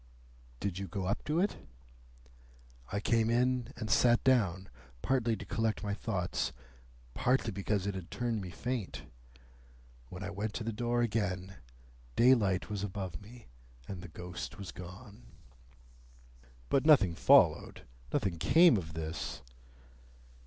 "Did 0.59 0.79
you 0.79 0.87
go 0.87 1.05
up 1.05 1.23
to 1.25 1.39
it?" 1.39 1.57
"I 2.91 2.99
came 2.99 3.29
in 3.29 3.71
and 3.77 3.87
sat 3.87 4.23
down, 4.23 4.67
partly 5.03 5.35
to 5.37 5.45
collect 5.45 5.83
my 5.83 5.93
thoughts, 5.93 6.53
partly 7.13 7.51
because 7.51 7.85
it 7.85 7.93
had 7.93 8.09
turned 8.09 8.41
me 8.41 8.49
faint. 8.49 9.03
When 10.09 10.23
I 10.23 10.31
went 10.31 10.55
to 10.55 10.63
the 10.63 10.73
door 10.73 11.03
again, 11.03 11.57
daylight 12.15 12.67
was 12.67 12.81
above 12.83 13.21
me, 13.21 13.45
and 13.87 14.01
the 14.01 14.07
ghost 14.07 14.57
was 14.57 14.71
gone." 14.71 15.21
"But 16.69 16.83
nothing 16.83 17.13
followed? 17.13 17.83
Nothing 18.11 18.39
came 18.39 18.77
of 18.77 18.93
this?" 18.95 19.43